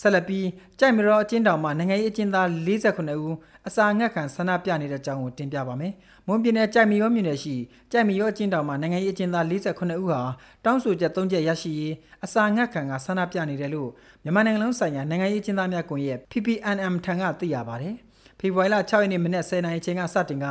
[0.01, 0.47] ဆက်လက်ပြီး
[0.79, 3.35] ကြိုက်မရောအချင်းတောင်မှနိုင်ငံရေးအချင်းသား48ဦး
[3.67, 5.93] အစာငတ်ခံဆန္ဒပြနေတဲ့အကြောင်းကိုတင်ပြပါမယ်။
[6.27, 7.55] မွန်ပြည်နယ်ကြိုက်မရောမြို့နယ်ရှိ
[7.91, 10.21] ကြိုက်မရောအချင်းတောင်မှနိုင်ငံရေးအချင်းသား48ဦးဟာ
[10.65, 11.93] တောင်းဆိုချက်၃ချက်ရရှိရေး
[12.25, 13.89] အစာငတ်ခံကဆန္ဒပြနေတယ်လို့
[14.23, 17.95] မြန်မာနိုင်ငံလုံးဆိုင်ရာနိုင်ငံရေးအချင်းသားများကွန်ရက် PPNM ထံကသိရပါတယ်။
[18.39, 20.45] ဖေဖော်ဝါရီလ6ရက်နေ့မနက်10:00နာရီချိန်ကစတင်က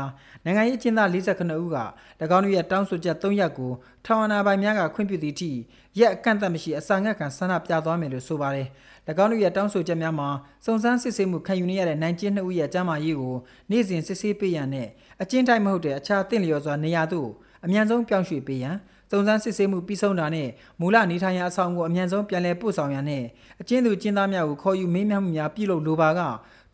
[0.44, 1.78] နိုင်ငံရေးအကျဉ်းသား48ဦးက၎
[2.36, 3.72] င်းတို့ရဲ့တောင်းဆိုချက်3ရက်ကို
[4.06, 5.50] ထောင်အနာပိုင်များကခွင့်ပြုသည့်အထိ
[5.98, 8.68] ရက်အကန့်အသတ်မရှိအစာငတ်ခံဆန္ဒပြသွားမယ်လို့ဆိုပါတယ်။၎
[9.22, 10.28] င်းတို့ရဲ့တောင်းဆိုချက်များမှာ
[10.64, 13.36] စုံစမ်းစစ်ဆေးမှုခံယူနေရတဲ့နိုင်ကျဉ်နှစ်ဦးရဲ့ကျန်းမာရေးကို
[13.70, 14.88] နေ့စဉ်စစ်ဆေးပေးရန်နဲ့
[15.22, 17.28] အကျဉ်းတိုင်းမဟုတ်တဲ့အခြားတင့်လျော်စွာနေရာသို့
[17.64, 18.76] အမြန်ဆုံးပြောင်းရွှေ့ပေးရန်
[19.10, 20.48] စုံစမ်းစစ်ဆေးမှုပြီးဆုံးတာနဲ့
[20.80, 23.24] မူလနေထိုင်ရာအဆောင်ကိုအမြန်ဆုံးပြန်လည်ပို့ဆောင်ရန်နဲ့
[23.60, 26.20] အကျဉ်းသူကျဉ်းသားများကိုခေါ်ယူမေးမြန်းမှုများပြုလုပ်လိုပါက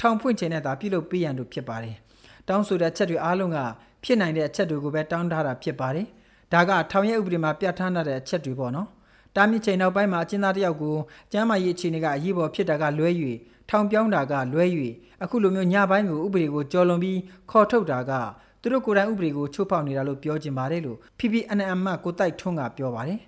[0.00, 1.96] ထောင်ဖွင့်ခြင်းနဲ့သာပြုလုပ်ပေးရန်တို့ဖြစ်ပါတယ်။
[2.48, 3.58] တောင်းဆိုတဲ့အချက်တွေအားလုံးက
[4.04, 6.06] ဖြစ်နိုင်တဲ့အချက်တွေကိုပဲတောင်းထားတာဖြစ်ပါတယ်။
[6.52, 8.88] ဒါကထောင်ရဲ့ဥပဒေမှာပြဋ္ဌာန်းထားတဲ့အချက်တွေပေါ့နော်။
[9.36, 10.96] တားမြစ်ချိန်နောက်ပိုင်းမှာအကျဉ်းသားတယောက်ကို
[11.32, 13.10] ကျမ်းမာရေးအခြေအနေကအရေးပေါ်ဖြစ်တာကလွဲ၍
[13.70, 14.64] ထောင်ပြောင်းတာကလွဲ၍
[15.22, 17.18] အခုလိုမျိုးညပိုင်းကိုဥပဒေကိုကြော်လွန်ပြီး
[17.50, 18.12] ခေါ်ထုတ်တာက
[18.60, 23.20] သူတို့ကိုယ်တိုင်ဥပဒေကိုချိုးဖောက်နေတာလို့ပြောချင်ပါတယ်လို့ PPNM မှကိုတိုက်ထွန်းကပြောပါတယ်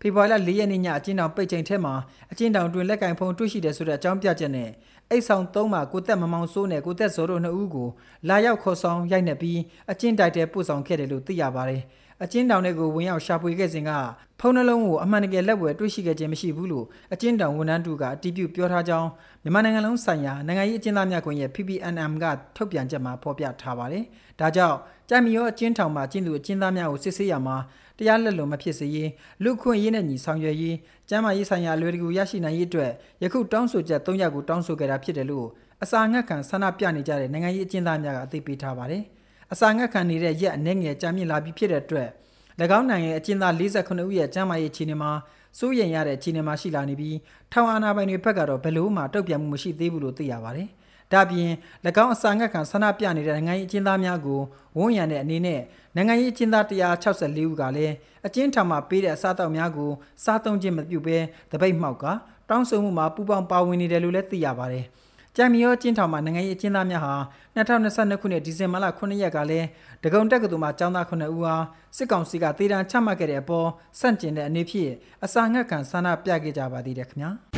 [0.00, 1.94] ဖေဖော်ဝါရီလ၄ရက်နေ့ညအကျဉ်းထောင်ပိတ်ချိန်ထဲမှာ
[2.32, 4.70] အကျဉ်းထောင်တွင်လက်ကင်ဖုံတွေ့ရှိတယ်ဆိုတဲ့အကြောင်းပြချက်နဲ့
[5.10, 7.88] အိတ်ဆောင်သုံးမှာကိုသက်မမောင်စိုးနဲ့ကိုသက်စောတို့နှစ်ဦးကို
[8.28, 9.58] လာရောက်ခေါ်ဆောင်ရိုက်နှက်ပြီး
[9.90, 11.82] အကျဉ်းတိုက်တဲပို့ဆောင်ခဲ့တယ်လို့သိရပါတယ်။
[12.22, 13.90] အကျဉ်းတောင်တွေကိုဝင်ရောက်ရှာဖွေခဲ့စဉ်က
[14.40, 19.08] ဖုံးနှလုံးကိုအမှန်တကယ်လက်ဝယ်တွေ့ရှိခဲ့ခြင်းမရှိဘူးလို့အကျဉ်းတောင်ဝန်ထမ်းတို့ကအတည်ပြုပြောထားကြောင်း
[19.42, 22.24] မြန်မာနိုင်ငံလုံးဆိုင်ရာနိုင်ငံရေးအကျဉ်းသားများကွန်ရက် PPNM က
[22.56, 24.04] ထုတ်ပြန်ချက်မှာဖော်ပြထားပါတယ်။
[24.40, 24.76] ဒါကြောင့်
[25.08, 27.56] ကြံမီရောအကျဉ်းထောင်မှာကျင်းသူအကျဉ်းသားများကိုစစ်ဆေးရမှာ
[27.98, 29.10] တရားလက်လွန်မဖြစ်စေရေး
[29.42, 30.76] လူခွင့်ရေးနဲ့ညီဆောင်ရွက်ရေး
[31.08, 32.90] ကျမ်းမာရေးဆိုင်ရာလွယ်တကူရရှိနိုင်ရေးအတွက်
[33.22, 35.46] ယခုတောင်းဆိုချက်၃ရပ်ကိုတောင်းဆိုခဲ့တာဖြစ်တယ်လို့
[35.82, 39.02] အစာငတ်ခံဆန္ဒပြနေကြတဲ့နိုင်ငံရေးအကျဉ်းသားများကအသိပေးထားပါတယ်။
[39.52, 42.08] အစာငတ်ခံနေတဲ့ရက်အနေငယ်ကြာမြင့်လာပြီးဖြစ်တဲ့အတွက်၎
[42.78, 45.10] င်းနိုင်ငံရဲ့အကျဉ်းသား48ဦးရဲ့ကျန်းမာရေးအခြေအနေမှာ
[45.58, 47.16] စိုးရိမ်ရတဲ့အခြေအနေမှာရှိလာနေပြီး
[47.52, 50.68] ထောင်အာဏာပိုင်တွေဘက်ကတော့ဘယ်လို့မှတုံ့ပြန်မှုမရှိသေးဘူးလို့သိရပါတယ်။
[51.12, 51.50] ဒါပြင်၎
[52.02, 54.40] င်းအစာငတ်ခံဆန္ဒပြနေတဲ့နိုင်ငံရေးအကျဉ်းသားများကို
[54.78, 55.60] ဝန်ရံတဲ့အနေနဲ့
[55.96, 57.94] နိုင်ငံရေးအကျဉ်းသား164ဦးကလည်း
[58.26, 59.90] အကျဉ်းထောင်မှာပေးတဲ့အစားအသောက်များကို
[60.24, 61.18] စားသုံးခြင်းမပြုဘဲ
[61.52, 62.04] တပိတ်မှောက်က
[62.48, 64.86] တောင်းဆိုမှုမှာပူပေါင်းပါဝင်နေတယ်လို့လည်းသိရပါတယ်။
[65.36, 67.14] ကြံမီရောကျင်းထောင်မှာနိုင်ငံရေးအကျဉ်းသားများဟာ
[67.56, 69.66] 2022ခုနှစ်ဒီဇင်ဘာလ9ရက်ကလည်း
[70.02, 71.54] ဒဂုံတက္ကသိုလ်မှာကျောင်းသား9ဦးဟာ
[71.96, 73.68] စစ်ကောင်စီကတေတံချမှတ်ခဲ့တဲ့အပေါ်
[74.00, 74.92] စန့်ကျင်တဲ့အနေဖြင့်
[75.24, 77.57] အစာငတ်ခံဆန္ဒပြခဲ့ကြပါသေးတယ်ခင်ဗျာ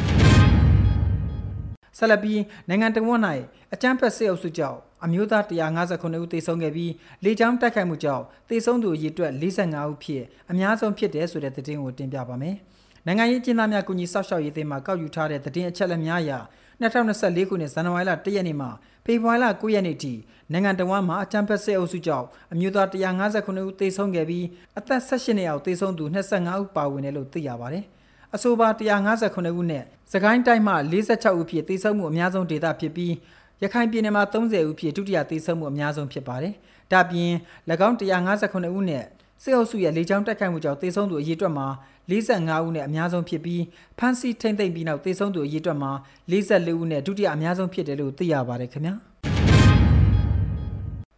[1.98, 2.34] ဆလပီ
[2.68, 3.20] နိုင်ငံတော်ဝန်၌
[3.74, 6.92] အကြမ်းဖက်စစ်အုပ်စုကြောင့်အမျိုးသား159ဦးသေဆုံးခဲ့ပြီး
[7.24, 12.56] လေကြောင်းတိုက်ခိုက်မှုကြောင့်သေဆုံးသူအရေအတွက်45ဦးဖြစ်အများဆုံးဖြစ်တယ်ဆိုတဲ့သတင်းကိုတင်ပြပါမယ်။
[13.06, 16.32] နိုင်ငံရေးကျင်းသားများကူညီဆောက်ရှောက်ရေးအသင်းမှကောက်ယူထားတဲ့သတင်းအချက်အလက်များအရ
[16.80, 18.68] 2024ခုနှစ်ဇန်နဝါရီလ1ရက်နေ့မှ
[19.04, 20.12] ဖေဖော်ဝါရီလ9ရက်နေ့ထိ
[20.52, 24.46] နိုင်ငံတော်ဝန်မှအကြံဖက်စစ်အုပ်စုကြောင့်အမျိုးသား159ဦးသေဆုံးခဲ့ပြီး
[24.78, 27.84] အသက်18နှစ်အောက်သေဆုံးသူ25ဦးပါဝင်တယ်လို့သိရပါတယ်။
[28.36, 28.68] အဆိုပါ
[29.12, 33.14] 159ဦးနဲ့စကိုင်းတိုင်းမှ46ဦးဖြစ်သေဆုံးမှုအများဆုံးဒေသဖြစ်ပြီး
[33.62, 36.54] ရခိုင်ပြည်နယ်မှာ30ဦးဖြစ်ဒုတိယသေဆုံးမှုအများဆုံးဖြစ်ပါတယ်။
[36.92, 37.32] ဒါပြင်၎
[37.88, 39.04] င်း159ဦးနဲ့
[39.42, 41.66] စစ်အုပ်စုရဲ့လေကြောင်းတိုက်ခိုက်မှုကြောင့်သေဆုံးသူအရေအတွက်မှာ
[42.10, 43.62] 45ဦးနဲ့အများဆုံးဖြစ်ပြီး
[43.98, 45.92] ဖမ်းဆီးထိမ့်သိမ့်ပြီးနောက်သေဆုံးသူအရေအတွက်မှာ
[46.30, 48.94] 44ဦးနဲ့ဒုတိယအများဆုံးဖြစ်တယ်လို့သိရပါတယ်ခင်ဗျာ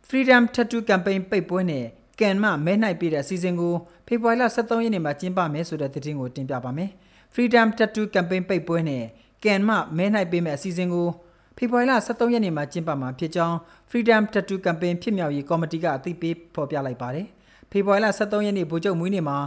[0.08, 1.86] Freedom Tattoo Campaign ပိတ်ပွဲနဲ့
[2.20, 3.74] ကန်မမဲနိုင်ပြတဲ့အစီအစဉ်ကို
[4.06, 6.90] ဖေဖော်ဝါရီလ23ရက်နေ့မှာကျင်းပမယ်ဆိုတဲ့သတင်းကိုတင်ပြပါမယ်
[7.34, 9.04] Freedom Tattoo Campaign ပိတ်ပွဲနဲ့
[9.44, 11.08] ကန်မမဲနိုင်ပေးမယ့်အစီအစဉ်ကို
[11.56, 13.56] ဖေဖော်ဝါရီလ23ရက်နေ့မှာကျင်းပမှာဖြစ်ကြောင်း
[13.90, 17.26] Freedom Tattoo Campaign ဖြစ်မြောက်ရေးကော်မတီကအသိပေးဖော်ပြလိုက်ပါတယ်
[17.70, 19.38] ဖေဖော်ဝါရီလ23ရက်နေ့ဗိုလ်ချုပ်မွေးနေ့မှာ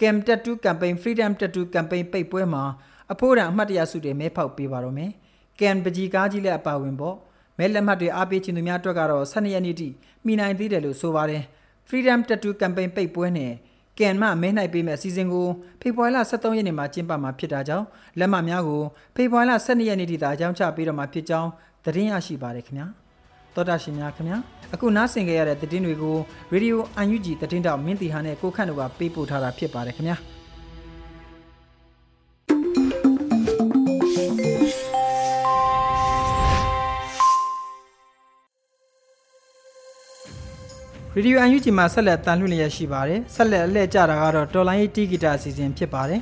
[0.00, 2.64] Cam Tattoo Campaign Freedom Tattoo Campaign ပိတ်ပွဲမှာ
[3.12, 5.10] အဖိုးတန်အမှတ်တရဆုတွေမဲဖောက်ပေးပါတော့မယ်။
[5.58, 7.16] Cam ပကြီးကားကြီးလည်းအပါဝင်ပေါ့။
[7.58, 9.88] မဲလက်မှတ်တွေအားပေးခြင်းသူများအတွက်ကတော့12ရက်နေ့ထိ
[10.26, 11.42] မိနိုင်သေးတယ်လို့ဆိုပါတယ်။
[11.90, 13.52] Freedom Tattoo Campaign ပိတ်ပွဲနဲ့
[13.98, 15.46] ကန်မမဲနိုင်ပေးမဲ့အစီအစဉ်ကို
[15.80, 17.86] ဖေဖော်ဝါရီလ23ရက်နေ့မှာကျင်းပမှာဖြစ်တာကြောင့်
[18.18, 18.82] လက်မှတ်များကို
[19.16, 21.48] ဖေဖော်ဝါရီလ12ရက်နေ့ထိသာအကြောင်းချပေးတော့မှာဖြစ်ကြောင်း
[21.84, 22.86] သတင်းရရှိပါရခင်ဗျာ။
[23.54, 24.38] တောတာရှင်များခင်ဗျာ
[24.74, 26.16] အခုနားဆင်ကြရတဲ့သတင်းတွေကို
[26.52, 30.16] Radio UNG သတင်းတောက်မင်းတီဟာနဲ့ကိုခန့်တို့ကပေးပို့ထားတာဖြစ်ပါတယ်ခင်ဗျာ
[41.14, 46.20] ရေဒီယိုအန်ယူဂျီမှာဆက်လက်တန်လှည့်လျက်ရှိပါတယ်ဆက်လက်အလှည့်ကြတာကတော့တော်လိုင်းတီဂီတာအစီအစဉ်ဖြစ်ပါတယ်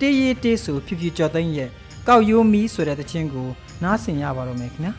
[0.00, 1.68] တေးရီတေးဆိုဖြူဖြူကြော်သိန်းရဲ့
[2.08, 3.48] ကောက်ရိုးမီဆိုတဲ့တခြင်းကို
[3.82, 4.94] နားဆင်ရပါတော့မယ်ခင်ဗျာ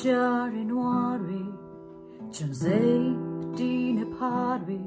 [0.00, 1.42] ကြားရနွားတွေ
[2.34, 3.04] ချွန်စိတ်
[3.42, 4.80] အတီးနဲ့ဖားတွေ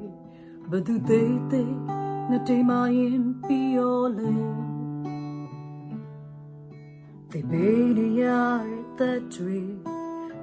[0.70, 1.74] ဘသူသေးသေး
[2.30, 4.67] ငတိမရင်ပြီး
[7.30, 8.24] ရောလေဒီဘေးရရ
[8.98, 9.60] တဲ့တွေ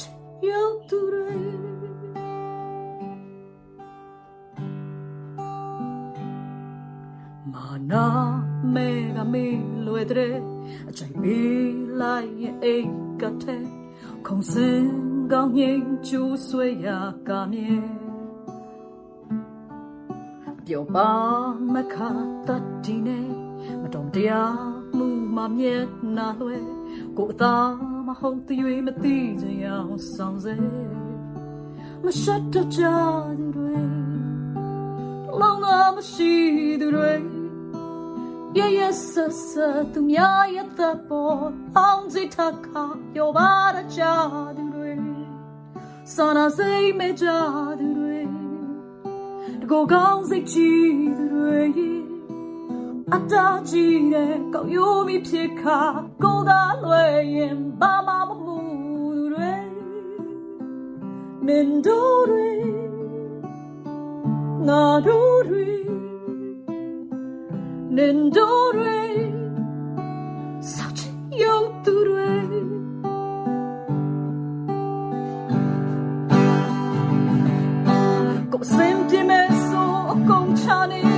[0.00, 1.47] ကြသူတွေစာ
[7.92, 8.06] နာ
[8.74, 9.46] မေကမေ
[9.86, 10.36] လွယ်တဲ့
[10.88, 12.88] အချိန်ပြီးလိုက်ရင်အိတ်
[13.20, 13.64] ကတဲ့
[14.26, 14.82] ခုံစင်
[15.32, 16.98] ကောင်းငင်ကျူးဆွေရာ
[17.28, 17.86] ကမြင်
[20.66, 21.10] ပြောပါ
[21.74, 21.96] မခ
[22.48, 23.20] တတ်ဒီနေ
[23.80, 24.58] မတုံတရား
[24.96, 25.76] မှုမမြဲ
[26.16, 26.64] နာလွယ်
[27.16, 27.54] ကိုအသာ
[28.06, 30.54] မဟုတ်သေး၍မသိကြအောင်ဆောင်စေ
[32.04, 32.82] မရှက်တော့ကြ
[33.38, 33.76] သူတွေ
[35.40, 36.32] လောင်းသာမရှိ
[36.80, 37.37] သူတွေ
[40.54, 41.40] ရဲ့သက်ပေါ်
[41.78, 42.84] အောင်စိတ်ထခါ
[43.14, 44.02] ပြောပါရကြ
[44.56, 44.92] သူတွေ
[46.14, 47.26] စာနာစိတ်မဲ့ကြ
[47.80, 48.18] သူတွေ
[49.60, 51.62] တကောကောင်းစိတ်ကြည့်သူတွေ
[53.14, 55.78] အတားကြီးတဲ့ကောက်ရိုးမိဖြစ်ခါ
[56.22, 58.58] ကိုသာလွယ်ရင်ဘာမှမမှု
[65.06, 65.77] သူတွေ
[67.98, 69.00] မင်းတို့တွေ
[70.72, 70.86] ငါ
[71.86, 72.38] တို့တွေ Nendore Sauce Yoture
[78.50, 79.82] Go sentime so
[80.28, 81.17] con chane yere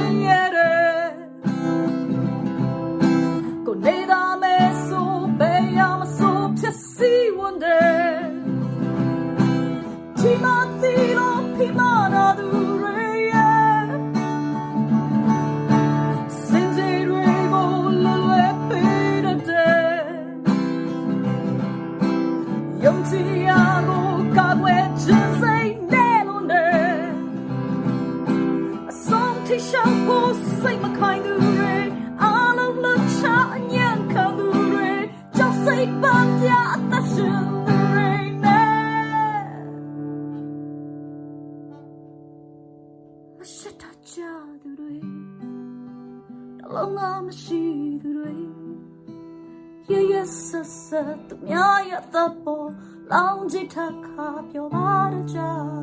[50.51, 52.71] ဆက်ဆက်သူများရဲ့သက်ပေါ်
[53.13, 54.95] လောင်ကြည့်ထခါပြောပါ
[55.33, 55.39] ကြ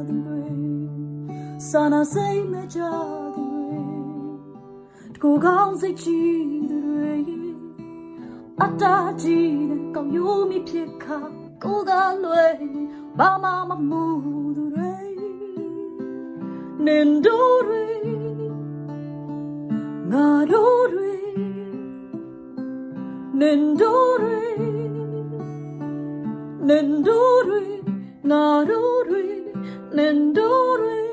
[0.08, 0.46] သူတွေ
[1.70, 2.80] စာနာစိတ်မကြ
[3.36, 3.80] သူတွေ
[5.14, 7.16] တကူကောင်းစိတ်ကြည့်သူတွေ
[8.62, 11.20] အတားကြီးနဲ့ကောင်းရိုးမိဖြစ်ခါ
[11.64, 12.54] ကိုသာလွယ်
[13.18, 14.04] ဘာမှမမှု
[14.58, 14.96] သူတွေ
[16.86, 18.17] နင်တို့တွေ
[20.18, 21.14] ငါတို့တွေ
[23.40, 24.38] Nendore
[29.98, 31.07] Nendore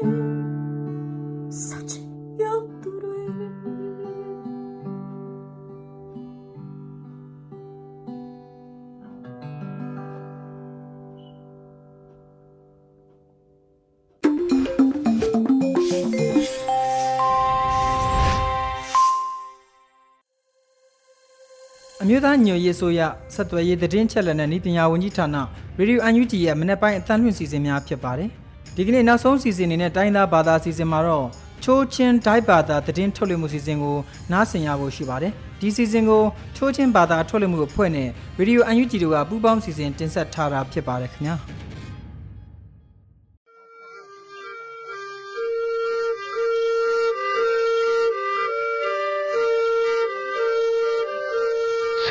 [22.15, 23.01] မျိုးသားညွေရေးဆိုရ
[23.35, 25.37] ဆက်သွယ်ရေးသတင်းချက်လက်နဲ့ဤပညာဝန်ကြီးဌာန
[25.79, 28.29] ရေဒီယိုအန်ယူဂျီရဲ့မနေ့ပိုင်းအသံလွှင့်စီစဉ်များဖြစ်ပါတယ်။
[28.77, 31.27] ဒီကနေ့နောက်ဆုံးစီစဉ်နေတဲ့တိုင်းသားဘာသာစီစဉ်မှာတော့
[31.65, 33.97] ချိုးချင်းဒိုက်ဘာသာသတင်းထုတ်လွှင့်မှုစီစဉ်ကို
[34.33, 36.23] နားဆင်ရဖို့ရှိပါတယ်။ဒီစီစဉ်ကို
[36.57, 41.37] ချိုးချင်းဘာသာထုတ်လွှင့်မှုအဖွဲ့နဲ့ရေဒီယိုအန်ယူဂျီတို့ကပူးပေါင်းစီစဉ်တင်ဆက်ထားတာဖြစ်ပါတယ်ခင်ဗျာ။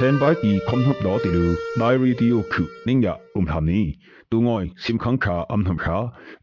[0.04, 1.46] ten by e komnap do tilu
[1.80, 3.82] nai radio khu ningya umham ni
[4.32, 5.98] tungoi simkhang kha amnam kha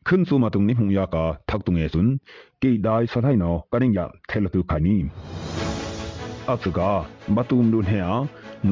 [0.07, 2.09] khun su ma tung ni hung ya ka thak tung e sun
[2.63, 4.97] ke dai sa nai no kaning ya thel tu kha ni
[6.53, 6.91] atsuga
[7.35, 8.13] matum lu ne ya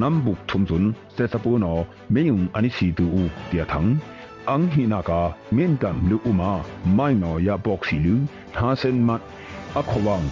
[0.01, 0.85] nam buk thum sun
[1.17, 1.73] se sa pu no
[2.15, 3.89] meyum ani si tu u tia thang
[4.53, 5.21] ang hina ka
[5.57, 6.53] men kam lu uma
[6.99, 8.15] mai no ya box si lu
[8.55, 9.23] tha sen mat
[9.81, 10.27] akhowang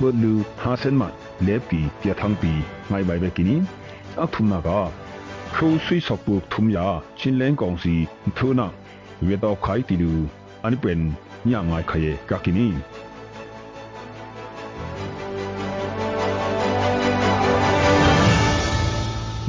[0.00, 1.12] bu lu tha sen mat
[1.46, 2.52] lepki tia thang pi
[2.90, 3.56] ngai bai ba kini
[4.20, 4.68] အထုမက
[5.54, 6.86] ခူဆွိစပုတ်ထုမယာ
[7.18, 7.94] ချင်းလင်းကောင်စီ
[8.36, 8.66] ထုနာ
[9.26, 10.12] ဝေတော့ခိုင်တီလူ
[10.64, 11.00] အနိပွင့်
[11.48, 12.68] ညမိုင်ခရေကကိနီ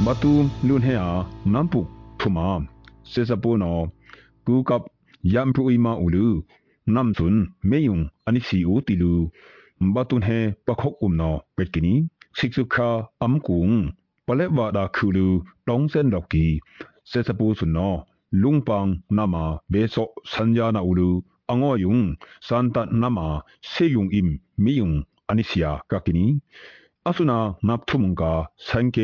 [0.04, 0.32] မတူ
[0.66, 1.22] လွန်ဟဲအား
[1.52, 1.80] နမ်ပု
[2.20, 2.48] ထုမာ
[3.10, 3.78] စေစပိုနော
[4.46, 4.82] ကူကပ်
[5.32, 6.26] ယမ်ပူအီမာဦးလူ
[6.94, 9.12] နမ်စွန်းမေယုံအနိစီဦးတီလူ
[9.94, 11.94] ဘတ်တွန်ဟဲပခောက်ကုမနောပက်ကီနီ
[12.38, 12.88] စစ်စုခာ
[13.22, 13.68] အမ်ကုံ
[14.27, 15.27] ပလက်ဝါဒါခူလူ
[15.67, 16.45] တောင်းစန်တော့ကီ
[17.09, 17.93] စေစပူစွနော
[18.41, 18.85] ลุงปัง
[19.17, 19.95] นามาเบโซ
[20.31, 21.11] สัญญานาอูลู
[21.49, 21.99] อังอยุง
[22.47, 23.27] สันตันนามา
[23.67, 24.27] เซยุงอิม
[24.63, 24.91] มิยุง
[25.29, 26.27] อานิสยากากินี
[27.05, 28.33] อาสุนานับทุมุงกา
[28.67, 28.97] สังเก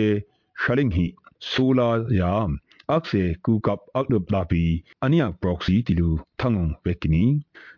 [0.62, 1.06] ชลิงฮี
[1.50, 1.90] สูลา
[2.20, 2.50] ยาม
[2.92, 3.12] อักเซ
[3.46, 4.64] กูกับอักลบลาปี
[5.02, 7.26] อันยาปรอกซีติลูทังงเวกินี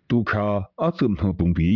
[0.10, 0.48] ตูคา
[0.82, 1.70] อักซุมหปุงปี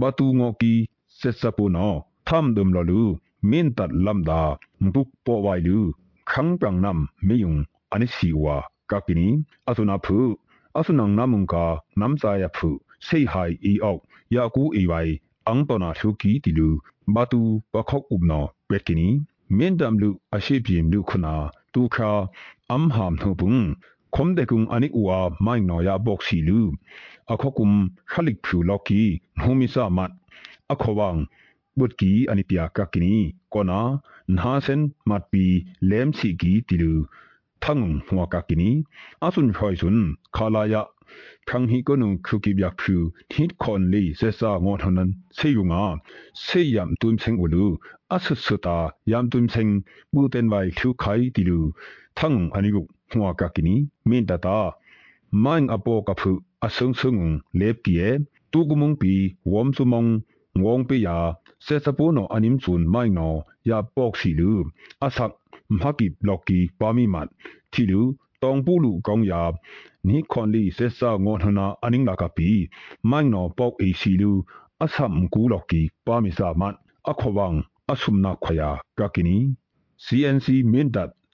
[0.00, 0.74] บาตูงอกี
[1.16, 1.88] เซสะปูนอ
[2.28, 3.02] ทำดมลลู
[3.50, 4.42] မင်းတတ်လမ်ဒါ
[4.94, 5.78] ဘုပပေါ်ဝိုင်လူ
[6.30, 7.54] ခန်းပန်းနမ်မေယုံ
[7.92, 8.58] အနိစီဝါ
[8.90, 9.28] kakini
[9.70, 10.18] asuna phu
[10.78, 11.64] asunang namung ka
[12.00, 12.68] namsa ya phu
[13.06, 14.00] sei hai i ok
[14.34, 15.08] ya ku i bai
[15.50, 16.68] ang tona thu ki ti lu
[17.14, 17.40] batu
[17.72, 19.08] pakhok upno petkini
[19.56, 21.34] min dam lu ashi pim lu khuna
[21.72, 22.12] tu kha
[22.74, 23.60] am ham thu bung
[24.14, 26.60] khom de kung ani uwa mai no ya bok si lu
[27.32, 27.72] akhokum
[28.12, 29.02] khalik phu loki
[29.42, 30.12] humi sa mat
[30.72, 31.43] akhowang บุตกี
[32.30, 33.16] อันิปยากากินี
[33.54, 33.80] กอนา
[34.38, 35.44] นาเซนมัดปี
[35.86, 36.94] เลมสิกีติลู
[37.64, 38.70] ทั้งหัวกากินี
[39.22, 39.96] อาสุนพอยสุน
[40.36, 40.82] คาลายะ
[41.48, 42.96] ทั้งฮิกนุคุกิบยักพู
[43.30, 45.84] ทิดคอนลีเซซางอทนันเซยุงา
[46.42, 47.66] เซยามตุมเซงอุลู
[48.12, 48.78] อาสุสุตา
[49.10, 49.68] ยามตุมเซง
[50.14, 51.60] บูเตนไวทุไคติลู
[52.18, 53.74] ทั้งอันิกุหัวกากินี
[54.08, 54.58] มินตาตา
[55.44, 56.30] မိုင်းအပေါ်ကဖု
[56.66, 57.14] အဆုံဆုံ
[57.60, 58.08] လေပြေ
[58.52, 59.14] တူကမုံပီ
[59.52, 60.04] ဝမ်စုမုံ
[60.62, 61.16] ငုံပီယာ
[61.65, 63.33] စေစပူနောအနိမ်ဇွန်မိုင်နော
[63.69, 64.51] ယာပေါက်စီလူ
[65.05, 65.31] အဆက်
[65.73, 67.27] မဟာကိဘလော့ကီပါမီမတ်
[67.73, 68.01] တီလူ
[68.41, 69.41] တောင်ပူလူကောင်းယာ
[70.07, 72.49] နိခွန်လီစေဆာငေါထနာအနင်းလာကပီ
[73.09, 74.31] မိုင်နောပေါက်အေစီလူ
[74.83, 76.75] အဆမ်ကူလော့ကီပါမီစာမတ်
[77.09, 77.27] အခွ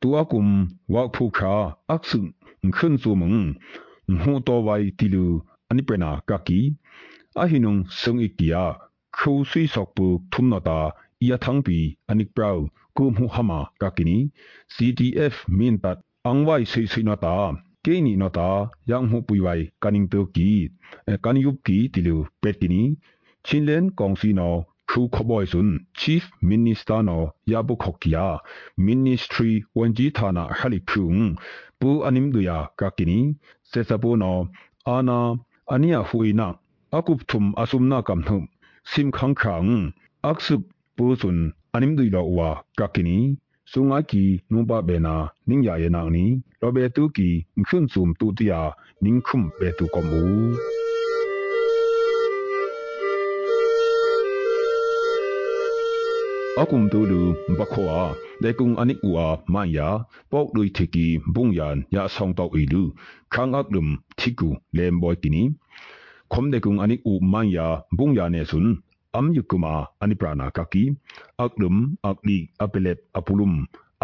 [0.00, 0.48] tuakum
[0.94, 1.54] wa phukha
[1.94, 2.20] aksu
[2.76, 3.38] khun sumung
[4.18, 5.26] mhu to wai tilu
[5.70, 6.60] anipena ka ki
[7.42, 8.64] ahinung sung ikia
[9.16, 10.80] khu sui sokpu thumna ta
[11.24, 11.78] iya thangpi
[12.10, 12.58] anik prau
[12.96, 14.18] kum hu hama ka kini
[14.74, 15.98] CDF min tat
[16.30, 17.34] angwai sei sei na ta
[17.84, 18.50] ke ni no ta
[18.90, 20.50] yang hu pui wai kaning to ki
[21.24, 22.82] kan yup ki tilu pet kini
[23.46, 24.50] chinlen kong si no
[24.90, 27.18] khu khoboi sun chief minister no
[27.52, 28.26] yabu khokya
[28.86, 31.22] ministry wanji thana hali phung
[31.80, 33.18] pu anim duya ka kini
[33.70, 34.32] se sabu no
[34.96, 35.18] ana
[35.74, 36.48] ania huina
[36.98, 38.42] akup thum asumna kam thum
[38.90, 39.70] sim khang khang
[40.30, 40.62] aksup
[40.96, 41.40] ပူဆွန်
[41.74, 43.18] အနိမ်ဒူလောဝါကကနီ
[43.72, 45.14] စုံငါကီနုံပဘေနာ
[45.48, 46.24] နင်းရယေနာနီ
[46.60, 47.28] လောဘေတူကီ
[47.58, 48.60] မခွန်းစုံတူတယာ
[49.04, 50.22] နင်းခုမ်ဘေတူကမူ
[56.60, 57.20] အကုံတူလူ
[57.58, 57.96] ဘခွာ
[58.42, 59.88] ဒေကုံအနိကူအာမန်ယာ
[60.30, 62.82] ပေါက်လူတီကီဘုံယန်ယာဆောင်တောက်အီလူ
[63.32, 63.86] ခန်းအကလုံ
[64.18, 65.42] တီကူလေမ်ဘွိုတီနီ
[66.32, 67.66] ခ ොම් ဒေကုံအနိကူမန်ယာ
[67.98, 68.72] ဘုံယာနေဆွန်း
[69.18, 70.84] am yukuma ani prana kaki
[71.44, 71.76] aklum
[72.10, 73.54] akli apelep apulum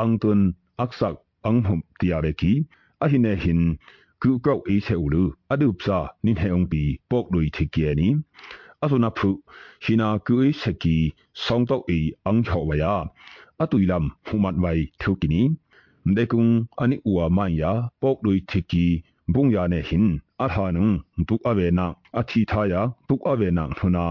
[0.03, 0.40] angtun
[0.85, 1.16] aksak
[1.48, 2.53] anghum tiareki
[3.05, 3.62] ahine hin
[4.22, 5.22] ku kau e se ulu
[5.53, 8.09] adupsa nin heong pi pok lui thikiani
[8.85, 9.31] asuna phu
[9.85, 10.96] hina ku e seki
[11.44, 11.98] songtok e
[12.29, 12.94] ang chawaya
[13.62, 15.42] atuilam humat wai thukini
[16.09, 17.25] mdekung ani uwa
[19.35, 20.04] บุงยาเนหิน
[20.40, 20.88] อาทานุง
[21.26, 24.06] บุกอเวนาอาทิทายาบุกอเวนาทุนา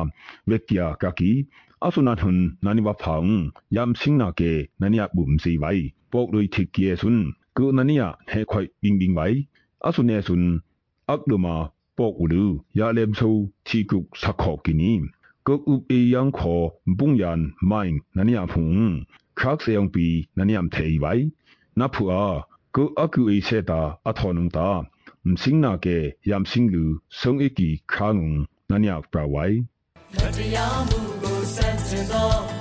[0.48, 1.32] เวกยากากี
[1.84, 3.26] อาสุนาทุนนันิวับพัง
[3.76, 4.42] ยามสิงนาเก
[4.82, 5.72] นันิยาบุมสีไว้
[6.12, 7.16] ปอกโดยทิกเกสุน
[7.58, 9.28] กูนันิยาเฮคอยบิงบิงไว้
[9.86, 10.42] อาสุเนสุน
[11.10, 11.56] อักลมา
[11.98, 12.46] ปอกอุลู
[12.80, 13.30] ยาเลมซู
[13.68, 14.94] ทีกุกสักขอกินี
[15.48, 16.56] ก็อุบเอยังขอ
[16.98, 17.82] บุงยานไม่
[18.16, 18.72] นันิยาพุง
[19.40, 20.06] คักเสียงปี
[20.38, 21.14] นันิยามเทไว้
[21.80, 22.12] นับผัว
[22.76, 24.70] ก็อักอุเอเซตาอัทอนุงตา
[27.58, 28.20] 記卡င
[28.72, 29.56] နညာပရဝိုင်
[30.38, 32.61] တရားမှုကိုစန့်ကျင်သော